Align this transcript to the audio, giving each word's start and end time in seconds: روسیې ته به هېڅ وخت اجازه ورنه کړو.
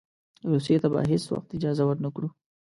روسیې 0.51 0.77
ته 0.83 0.87
به 0.93 0.99
هېڅ 1.11 1.23
وخت 1.33 1.49
اجازه 1.55 1.83
ورنه 1.85 2.09
کړو. 2.15 2.27